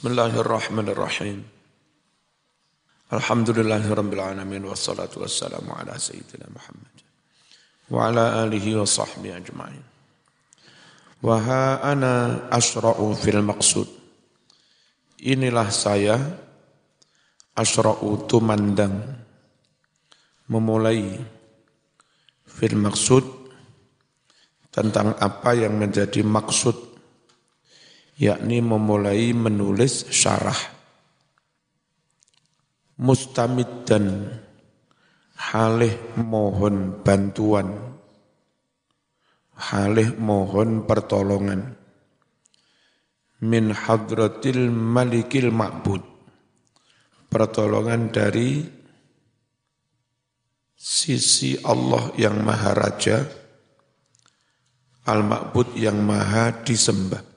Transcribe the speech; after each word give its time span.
Bismillahirrahmanirrahim. 0.00 1.44
Alhamdulillahirabbil 3.12 4.32
alamin 4.32 4.64
wassalatu 4.64 5.20
wassalamu 5.20 5.76
ala 5.76 5.92
sayyidina 5.92 6.48
Muhammad 6.48 6.94
wa 7.92 8.08
ala 8.08 8.24
alihi 8.48 8.80
wa 8.80 8.88
sahbihi 8.88 9.36
ajma'in. 9.36 9.84
Wa 11.20 11.36
ha 11.44 11.84
ana 11.84 12.48
asra'u 12.48 13.12
fil 13.12 13.44
maqsud. 13.44 13.84
Inilah 15.20 15.68
saya 15.68 16.16
asra'u 17.52 18.24
tumandang 18.24 19.04
memulai 20.48 21.12
fil 22.48 22.76
maksud 22.80 23.52
tentang 24.72 25.12
apa 25.20 25.52
yang 25.52 25.76
menjadi 25.76 26.24
maksud 26.24 26.89
yakni 28.20 28.60
memulai 28.60 29.32
menulis 29.32 30.12
syarah. 30.12 30.60
Mustamid 33.00 33.88
dan 33.88 34.28
halih 35.40 35.96
mohon 36.20 37.00
bantuan. 37.00 37.96
Halih 39.56 40.12
mohon 40.20 40.84
pertolongan. 40.84 41.80
Min 43.40 43.72
hadratil 43.72 44.68
malikil 44.68 45.48
ma'bud. 45.48 46.04
Pertolongan 47.32 48.12
dari 48.12 48.60
sisi 50.76 51.56
Allah 51.64 52.12
yang 52.20 52.44
maha 52.44 52.72
raja 52.76 53.16
al-ma'bud 55.08 55.76
yang 55.76 56.00
maha 56.04 56.52
disembah 56.64 57.29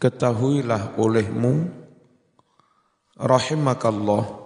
ketahuilah 0.00 0.96
olehmu. 0.96 1.68
Rahimakallah. 3.20 4.40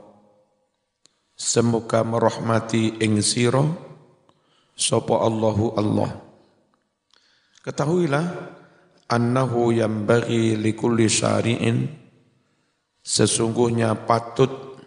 Semoga 1.39 2.03
merahmati 2.03 2.99
ing 2.99 3.23
sira 3.23 3.63
sapa 4.75 5.23
Allahu 5.23 5.79
Allah. 5.79 6.11
Ketahuilah 7.63 8.27
annahu 9.07 9.71
yambaghi 9.71 10.59
likulli 10.59 11.07
syari'in. 11.07 11.87
Sesungguhnya 13.07 13.95
patut 14.03 14.83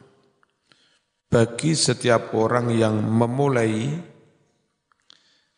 bagi 1.32 1.72
setiap 1.72 2.36
orang 2.36 2.68
yang 2.76 3.00
memulai 3.00 3.96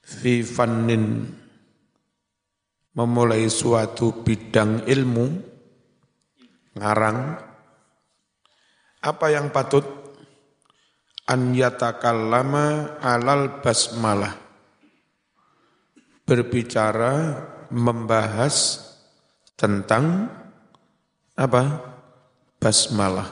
fi 0.06 0.46
fannin 0.46 1.26
memulai 2.92 3.48
suatu 3.48 4.24
bidang 4.24 4.84
ilmu, 4.84 5.26
ngarang, 6.76 7.20
apa 9.02 9.26
yang 9.34 9.50
patut? 9.50 9.84
An 11.26 11.56
yatakallama 11.56 13.00
alal 13.00 13.64
basmalah. 13.64 14.36
Berbicara 16.28 17.40
membahas 17.72 18.84
tentang 19.56 20.28
apa? 21.34 21.64
Basmalah. 22.62 23.32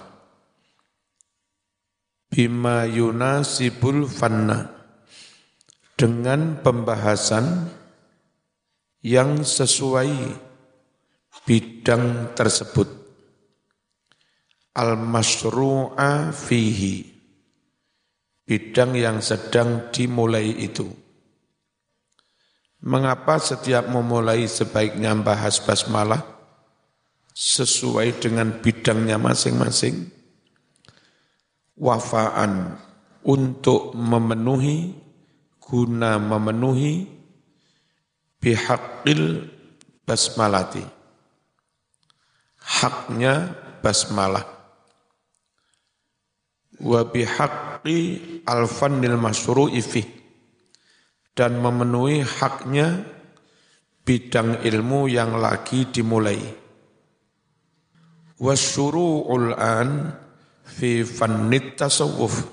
Bima 2.32 2.88
yunasibul 2.88 4.08
fanna. 4.10 4.74
Dengan 6.00 6.64
pembahasan 6.64 7.68
yang 9.00 9.44
sesuai 9.48 10.12
bidang 11.48 12.36
tersebut. 12.36 12.88
Al-masyru'a 14.76 16.32
fihi. 16.32 17.08
Bidang 18.44 18.98
yang 18.98 19.22
sedang 19.22 19.94
dimulai 19.94 20.50
itu. 20.58 20.88
Mengapa 22.80 23.38
setiap 23.44 23.92
memulai 23.92 24.48
sebaiknya 24.48 25.12
bahas 25.20 25.60
basmalah 25.60 26.24
sesuai 27.36 28.24
dengan 28.24 28.56
bidangnya 28.64 29.20
masing-masing? 29.20 30.10
Wafaan 31.76 32.80
untuk 33.28 33.94
memenuhi, 33.96 34.96
guna 35.60 36.16
memenuhi 36.18 37.19
bihaqil 38.40 39.48
basmalati. 40.08 40.84
Haknya 42.60 43.56
basmalah. 43.84 44.48
Wa 46.80 47.04
bihaqqi 47.04 47.98
alfannil 48.48 49.20
masyru'i 49.20 49.84
fih. 49.84 50.08
Dan 51.36 51.60
memenuhi 51.64 52.24
haknya 52.24 53.04
bidang 54.04 54.64
ilmu 54.64 55.08
yang 55.12 55.40
lagi 55.40 55.88
dimulai. 55.88 56.40
Wasyuru'ul 58.40 59.56
an 59.56 60.16
fi 60.64 61.04
fannit 61.04 61.76
tasawuf. 61.76 62.48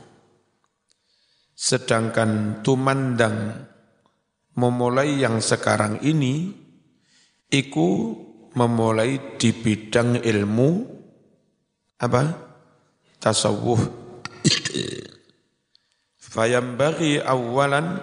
Sedangkan 1.56 2.60
tumandang 2.60 3.54
memulai 4.56 5.20
yang 5.20 5.44
sekarang 5.44 6.00
ini 6.00 6.48
iku 7.52 7.88
memulai 8.56 9.36
di 9.36 9.52
bidang 9.52 10.24
ilmu 10.24 10.68
apa? 12.00 12.22
Tasawuf. 13.20 13.80
Fayambaghi 16.16 17.20
awalan 17.20 18.00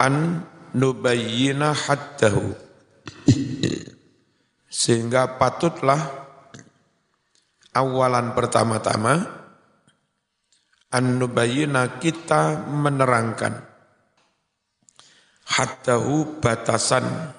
an 0.00 0.44
nubayyina 0.72 1.76
haddahu. 1.76 2.56
Sehingga 4.68 5.36
patutlah 5.36 6.00
awalan 7.76 8.32
pertama-tama 8.32 9.14
an 10.92 11.04
nubayyina 11.20 12.00
kita 12.00 12.68
menerangkan 12.68 13.67
haddahu 15.48 16.38
batasan 16.44 17.32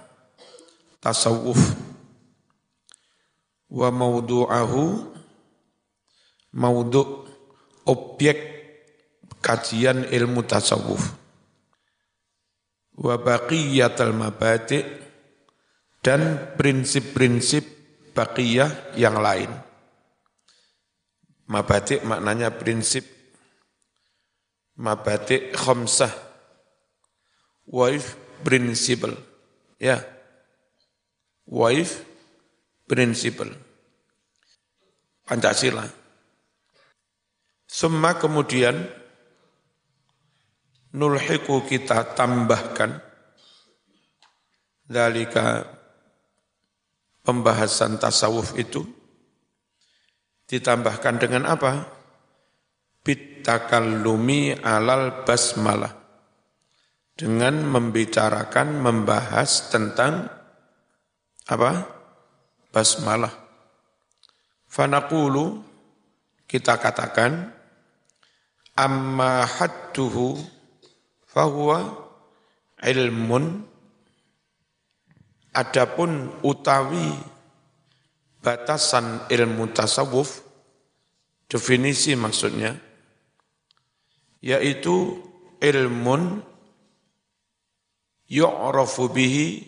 tasawuf. 0.98 1.62
Wa 3.70 3.94
maudu'ahu 3.94 5.14
maudhu' 6.58 7.30
objek 7.86 8.38
kajian 9.46 10.10
ilmu 10.10 10.42
tasawuf. 10.50 11.14
Wa 12.98 13.16
baqiyatul 13.22 14.18
mabadi' 14.18 14.84
dan 16.02 16.52
prinsip-prinsip 16.58 17.64
baqiyah 18.18 18.98
yang 18.98 19.22
lain. 19.22 19.54
Mabadi' 21.46 22.02
maknanya 22.02 22.50
prinsip. 22.58 23.06
Mabadi' 24.80 25.54
khamsah 25.54 26.29
wife 27.70 28.18
principle. 28.42 29.14
Ya. 29.78 30.02
Wife 31.46 32.04
principle. 32.90 33.54
Pancasila. 35.26 35.86
Semua 37.70 38.18
kemudian 38.18 38.82
nulhiku 40.90 41.62
kita 41.70 42.18
tambahkan 42.18 42.98
dalika 44.90 45.70
pembahasan 47.22 48.02
tasawuf 48.02 48.58
itu 48.58 48.82
ditambahkan 50.50 51.22
dengan 51.22 51.46
apa? 51.46 51.86
Bitakallumi 53.06 54.58
alal 54.66 55.22
basmalah 55.30 55.99
dengan 57.20 57.68
membicarakan, 57.68 58.80
membahas 58.80 59.68
tentang 59.68 60.32
apa? 61.52 61.84
Basmalah. 62.72 63.36
Fanaqulu 64.72 65.60
kita 66.48 66.80
katakan 66.80 67.52
amma 68.80 69.44
hadduhu 69.44 70.40
fahuwa 71.28 72.08
ilmun 72.80 73.68
adapun 75.52 76.32
utawi 76.40 77.20
batasan 78.40 79.28
ilmu 79.28 79.76
tasawuf 79.76 80.40
definisi 81.52 82.16
maksudnya 82.16 82.78
yaitu 84.40 85.20
ilmun 85.60 86.49
yu'rafu 88.30 89.10
bihi 89.10 89.66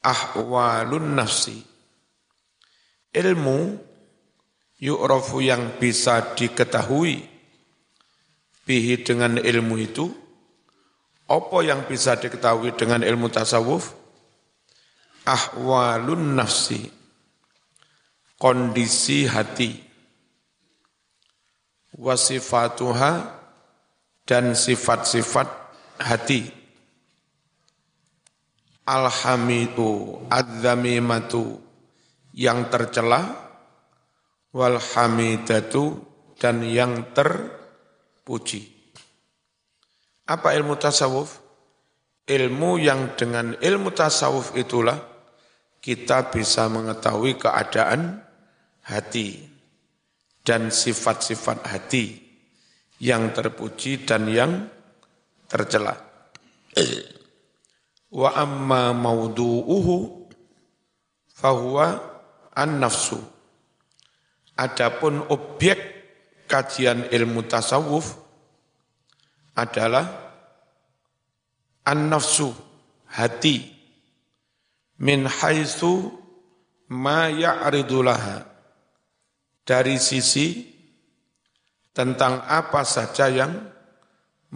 ahwalun 0.00 1.14
nafsi 1.14 1.60
ilmu 3.12 3.76
yu'rafu 4.80 5.44
yang 5.44 5.76
bisa 5.76 6.34
diketahui 6.34 7.22
bihi 8.66 8.94
dengan 9.04 9.38
ilmu 9.38 9.76
itu 9.78 10.08
apa 11.26 11.58
yang 11.62 11.84
bisa 11.84 12.16
diketahui 12.16 12.72
dengan 12.74 13.04
ilmu 13.04 13.28
tasawuf 13.28 13.92
ahwalun 15.26 16.38
nafsi 16.38 16.88
kondisi 18.40 19.28
hati 19.28 19.86
wasifatuha 21.96 23.32
dan 24.28 24.52
sifat-sifat 24.52 25.48
hati. 26.02 26.65
Alhamidu 28.86 30.22
adzamimatu 30.30 31.58
yang 32.30 32.70
tercela 32.70 33.46
walhamidatu 34.54 35.98
dan 36.38 36.62
yang 36.62 37.10
terpuji. 37.10 38.70
Apa 40.30 40.54
ilmu 40.54 40.78
tasawuf? 40.78 41.42
Ilmu 42.26 42.82
yang 42.82 43.14
dengan 43.14 43.54
ilmu 43.58 43.90
tasawuf 43.94 44.58
itulah 44.58 44.98
kita 45.78 46.30
bisa 46.30 46.66
mengetahui 46.66 47.38
keadaan 47.38 48.18
hati 48.82 49.46
dan 50.42 50.74
sifat-sifat 50.74 51.62
hati 51.66 52.18
yang 52.98 53.30
terpuji 53.30 54.02
dan 54.02 54.26
yang 54.26 54.66
tercela. 55.46 55.94
Wa 58.16 58.32
amma 58.32 58.96
maudu'uhu 58.96 60.24
fahuwa 61.36 62.00
an-nafsu. 62.56 63.20
Adapun 64.56 65.20
objek 65.28 65.76
kajian 66.48 67.12
ilmu 67.12 67.44
tasawuf 67.44 68.16
adalah 69.52 70.32
an-nafsu, 71.84 72.56
hati. 73.12 73.76
Min 74.96 75.28
haitsu 75.28 76.08
ma 76.88 77.28
ya'ridu 77.28 78.00
laha 78.00 78.48
dari 79.60 80.00
sisi 80.00 80.72
tentang 81.92 82.48
apa 82.48 82.80
saja 82.80 83.28
yang 83.28 83.52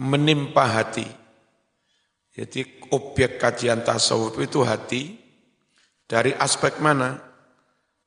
menimpa 0.01 0.65
hati. 0.65 1.20
Jadi 2.31 2.87
objek 2.95 3.35
kajian 3.35 3.83
tasawuf 3.83 4.39
itu 4.39 4.63
hati 4.63 5.19
dari 6.07 6.31
aspek 6.31 6.79
mana? 6.79 7.19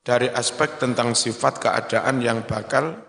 Dari 0.05 0.29
aspek 0.29 0.76
tentang 0.76 1.17
sifat 1.17 1.61
keadaan 1.65 2.21
yang 2.21 2.44
bakal 2.44 3.00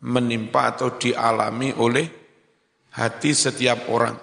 menimpa 0.00 0.72
atau 0.72 0.96
dialami 0.96 1.76
oleh 1.76 2.08
hati 2.96 3.36
setiap 3.36 3.88
orang. 3.92 4.16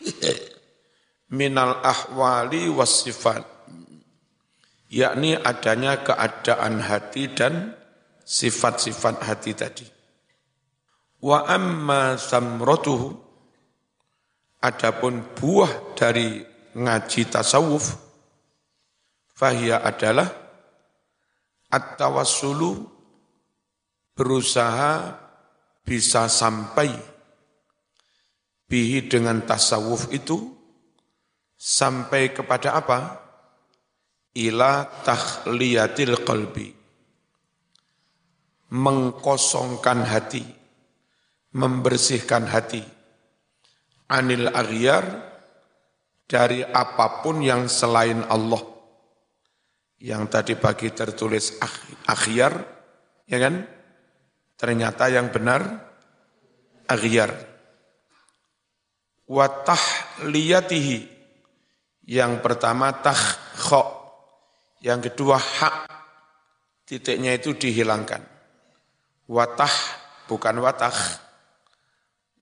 Minal 1.36 1.84
ahwali 1.84 2.66
was 2.72 3.04
sifat. 3.04 3.44
Yakni 4.90 5.38
adanya 5.38 6.02
keadaan 6.02 6.82
hati 6.82 7.30
dan 7.30 7.78
sifat-sifat 8.26 9.22
hati 9.22 9.52
tadi. 9.54 9.86
Wa 11.22 11.46
amma 11.46 12.18
samrotuhu, 12.18 13.29
adapun 14.60 15.24
buah 15.34 15.96
dari 15.96 16.44
ngaji 16.76 17.22
tasawuf, 17.32 17.96
fahia 19.32 19.80
adalah 19.80 20.28
at-tawassulu 21.72 22.84
berusaha 24.14 25.16
bisa 25.82 26.28
sampai 26.28 26.92
bihi 28.70 29.08
dengan 29.08 29.42
tasawuf 29.42 30.12
itu 30.12 30.54
sampai 31.56 32.30
kepada 32.30 32.76
apa? 32.78 33.18
Ila 34.30 34.86
tahliyatil 35.02 36.22
qalbi 36.22 36.80
mengkosongkan 38.70 40.06
hati, 40.06 40.46
membersihkan 41.58 42.46
hati, 42.46 42.86
anil 44.10 44.50
aghyar 44.50 45.06
dari 46.26 46.66
apa 46.66 47.22
pun 47.22 47.38
yang 47.38 47.70
selain 47.70 48.26
Allah. 48.26 48.60
Yang 50.00 50.22
tadi 50.32 50.54
pagi 50.56 50.88
tertulis 50.90 51.60
akhyar, 52.08 52.52
ya 53.28 53.38
kan? 53.38 53.54
Ternyata 54.58 55.12
yang 55.12 55.30
benar 55.30 55.60
aghyar. 56.88 57.30
Watah 59.30 59.84
liyatihi. 60.26 61.06
Yang 62.10 62.32
pertama 62.42 62.90
takhok. 62.98 63.88
Yang 64.82 65.12
kedua 65.12 65.38
hak. 65.38 65.76
Titiknya 66.88 67.38
itu 67.38 67.54
dihilangkan 67.54 68.40
watah 69.30 69.70
bukan 70.26 70.58
watah 70.58 70.98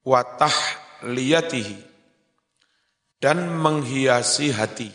watah 0.09 0.57
liyatihi 1.05 1.79
dan 3.19 3.51
menghiasi 3.59 4.55
hati 4.55 4.91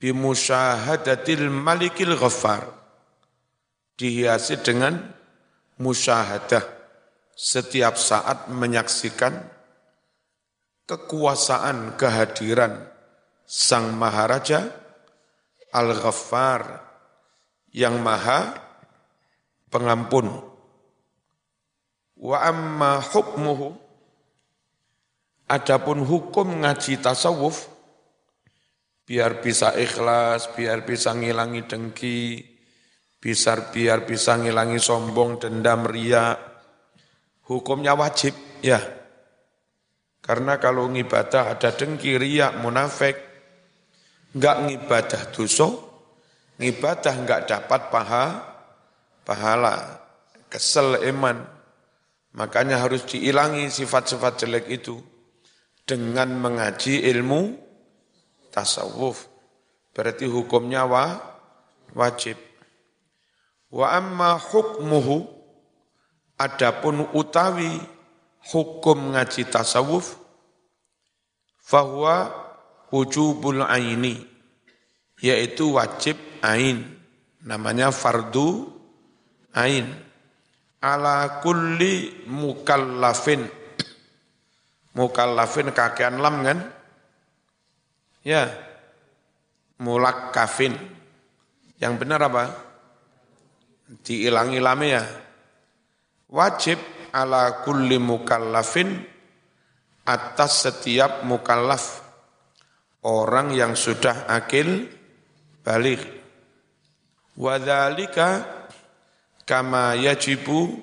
bimusyahadatil 0.00 1.48
malikil 1.48 2.16
ghaffar 2.16 2.68
dihiasi 3.96 4.60
dengan 4.60 5.00
musyahadah 5.80 6.64
setiap 7.36 8.00
saat 8.00 8.48
menyaksikan 8.48 9.44
kekuasaan 10.88 11.96
kehadiran 12.00 12.88
Sang 13.46 13.94
Maharaja 13.94 14.66
Al-Ghaffar 15.70 16.82
yang 17.70 18.00
maha 18.02 18.58
pengampun. 19.70 20.32
Wa 22.16 22.48
amma 22.48 22.98
hukmuhu 23.04 23.85
Adapun 25.46 26.02
hukum 26.02 26.66
ngaji 26.66 26.98
tasawuf 26.98 27.70
biar 29.06 29.38
bisa 29.38 29.70
ikhlas, 29.78 30.50
biar 30.58 30.82
bisa 30.82 31.14
ngilangi 31.14 31.62
dengki, 31.70 32.42
bisa 33.22 33.70
biar 33.70 34.02
bisa 34.02 34.34
ngilangi 34.42 34.82
sombong, 34.82 35.38
dendam, 35.38 35.86
ria. 35.86 36.34
Hukumnya 37.46 37.94
wajib, 37.94 38.34
ya. 38.58 38.82
Karena 40.18 40.58
kalau 40.58 40.90
ngibadah 40.90 41.54
ada 41.54 41.70
dengki, 41.70 42.18
ria, 42.18 42.50
munafik, 42.58 43.14
enggak 44.34 44.66
ngibadah 44.66 45.22
dosa, 45.30 45.70
ngibadah 46.58 47.14
enggak 47.14 47.46
dapat 47.46 47.80
paha, 47.94 48.26
pahala, 49.22 50.02
kesel 50.50 50.98
iman. 51.06 51.38
Makanya 52.34 52.82
harus 52.82 53.06
diilangi 53.06 53.70
sifat-sifat 53.70 54.42
jelek 54.42 54.66
itu 54.74 54.98
dengan 55.86 56.28
mengaji 56.36 57.06
ilmu 57.06 57.54
tasawuf. 58.50 59.30
Berarti 59.94 60.26
hukumnya 60.28 60.84
wa, 60.84 61.16
wajib. 61.94 62.36
Wa 63.72 63.96
amma 63.96 64.36
hukmuhu 64.36 65.24
adapun 66.36 67.08
utawi 67.16 67.80
hukum 68.52 69.16
ngaji 69.16 69.48
tasawuf 69.48 70.16
fahuwa 71.66 72.30
wujubul 72.92 73.62
aini 73.62 74.26
yaitu 75.22 75.74
wajib 75.74 76.16
ain 76.42 76.84
namanya 77.42 77.90
fardu 77.90 78.70
ain 79.56 79.90
ala 80.80 81.40
kulli 81.42 82.22
mukallafin 82.30 83.48
mukallafin 84.96 85.70
kakean 85.76 86.16
lam 86.16 86.40
kan 86.40 86.58
ya 88.24 88.48
mulak 89.76 90.32
kafin 90.32 90.72
Yang 91.76 91.94
benar 92.00 92.20
apa? 92.24 92.44
Diilangi 94.00 94.64
lame 94.64 94.96
ya. 94.96 95.04
Wajib 96.32 96.80
ala 97.12 97.60
kulli 97.60 98.00
mukallafin 98.00 98.96
atas 100.08 100.64
setiap 100.64 101.20
mukallaf 101.28 102.00
orang 103.04 103.52
yang 103.52 103.76
sudah 103.76 104.24
akil 104.24 104.88
balik. 105.60 106.00
Wadhalika 107.36 108.48
kama 109.44 110.00
yajibu 110.00 110.80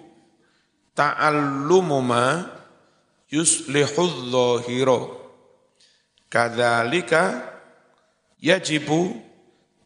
ta'allumu 0.94 2.00
ma 2.06 2.53
yuslihul 3.34 4.30
dhahira. 4.30 5.10
Kadzalika 6.30 7.42
yajibu 8.38 9.18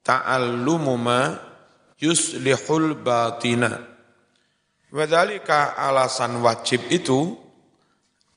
ta'allumu 0.03 0.99
ma 0.99 1.39
yuslihul 2.03 2.99
batina. 2.99 3.79
Wadhalika 4.91 5.79
alasan 5.79 6.39
wajib 6.43 6.83
itu 6.91 7.35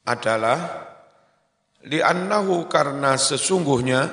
adalah 0.06 0.86
li'annahu 1.86 2.66
karena 2.66 3.14
sesungguhnya 3.14 4.10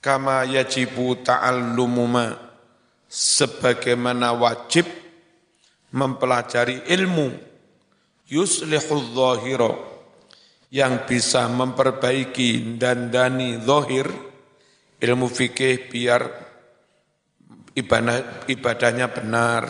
kama 0.00 0.48
yajibu 0.48 1.20
ta'allumu 1.20 2.04
ma 2.08 2.32
sebagaimana 3.04 4.32
wajib 4.32 4.88
mempelajari 5.92 6.88
ilmu 6.88 7.49
yuslihul 8.30 9.12
dhahira 9.12 9.74
yang 10.70 11.04
bisa 11.04 11.50
memperbaiki 11.50 12.78
dan 12.78 13.10
dani 13.10 13.58
zahir 13.58 14.06
ilmu 15.02 15.26
fikih 15.26 15.90
biar 15.90 16.22
ibadah, 17.74 18.46
ibadahnya 18.46 19.10
benar 19.10 19.66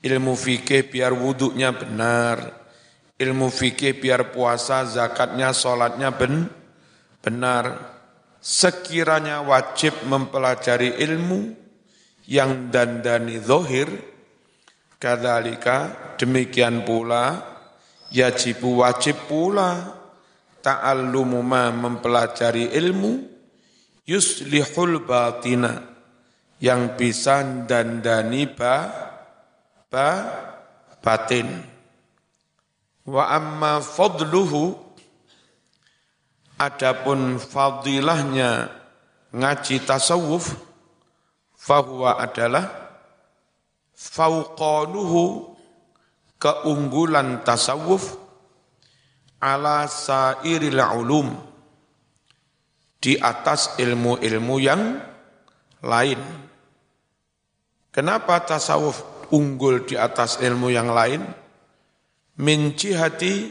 ilmu 0.00 0.32
fikih 0.32 0.88
biar 0.88 1.12
wuduknya 1.12 1.76
benar 1.76 2.64
ilmu 3.18 3.46
fikih 3.46 4.02
biar 4.02 4.34
puasa 4.34 4.82
zakatnya 4.84 5.54
sholatnya 5.54 6.10
ben, 6.14 6.50
benar. 7.22 7.94
Sekiranya 8.44 9.40
wajib 9.40 10.04
mempelajari 10.04 11.00
ilmu 11.00 11.56
yang 12.28 12.68
dandani 12.68 13.40
zahir 13.40 13.88
Kadalika 15.00 16.12
demikian 16.20 16.84
pula 16.84 17.53
yajibu 18.14 18.78
wajib 18.78 19.18
pula 19.26 19.90
ta'allumu 20.62 21.42
ma 21.42 21.74
mempelajari 21.74 22.70
ilmu 22.70 23.26
yuslihul 24.06 25.02
batina 25.02 25.82
yang 26.62 26.94
bisa 26.94 27.42
dandani 27.66 28.46
ba, 28.46 28.88
ba 29.90 30.08
batin. 31.02 31.50
Wa 33.04 33.34
amma 33.36 33.82
fadluhu 33.84 34.72
adapun 36.56 37.36
fadilahnya 37.36 38.72
ngaji 39.34 39.82
tasawuf 39.84 40.56
fahuwa 41.52 42.22
adalah 42.22 42.70
fauqanuhu 43.92 45.53
keunggulan 46.44 47.40
tasawuf 47.40 48.20
ala 49.40 49.88
sairil 49.88 50.76
ulum 50.76 51.32
di 53.00 53.16
atas 53.16 53.80
ilmu-ilmu 53.80 54.56
yang 54.60 55.00
lain. 55.80 56.20
Kenapa 57.88 58.44
tasawuf 58.44 59.00
unggul 59.32 59.88
di 59.88 59.96
atas 59.96 60.36
ilmu 60.44 60.68
yang 60.68 60.92
lain? 60.92 61.24
Min 62.44 62.76
jihati 62.76 63.48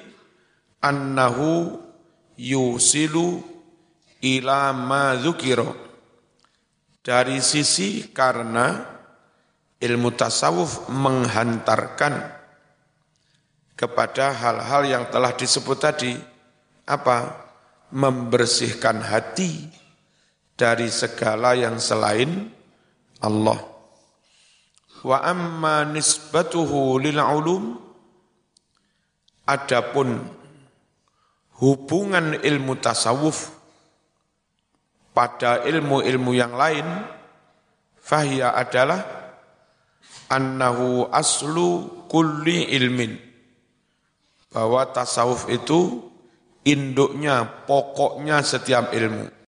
annahu 0.86 1.82
yusilu 2.38 3.42
ila 4.22 4.70
ma 4.70 5.18
Dari 7.04 7.42
sisi 7.42 8.14
karena 8.14 8.86
ilmu 9.82 10.10
tasawuf 10.14 10.94
menghantarkan 10.94 12.43
kepada 13.74 14.34
hal-hal 14.34 14.82
yang 14.86 15.04
telah 15.10 15.34
disebut 15.34 15.78
tadi. 15.78 16.14
Apa? 16.86 17.44
Membersihkan 17.94 19.06
hati 19.06 19.70
dari 20.58 20.90
segala 20.90 21.54
yang 21.54 21.78
selain 21.78 22.50
Allah. 23.22 23.60
Wa 25.04 25.22
amma 25.22 25.86
nisbatuhu 25.86 26.98
lil 27.02 27.20
ulum. 27.20 27.64
Adapun 29.44 30.24
hubungan 31.60 32.40
ilmu 32.40 32.80
tasawuf 32.80 33.52
pada 35.12 35.68
ilmu-ilmu 35.68 36.32
yang 36.32 36.56
lain 36.56 36.88
fahia 38.00 38.56
adalah 38.56 39.04
annahu 40.32 41.12
aslu 41.12 42.08
kulli 42.08 42.72
ilmin. 42.72 43.33
Bahwa 44.54 44.86
tasawuf 44.86 45.50
itu 45.50 46.14
induknya, 46.62 47.66
pokoknya 47.66 48.46
setiap 48.46 48.94
ilmu. 48.94 49.34